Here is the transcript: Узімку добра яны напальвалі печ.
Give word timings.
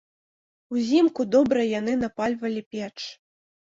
Узімку 0.75 1.21
добра 1.37 1.67
яны 1.79 1.93
напальвалі 2.05 2.61
печ. 2.77 2.95